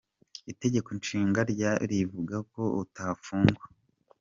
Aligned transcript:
Itegeko 0.51 0.89
Nshinga 0.99 1.39
ryo 1.51 1.71
rivuga 1.89 2.35
ko 2.51 2.61
utafungwa. 2.81 3.65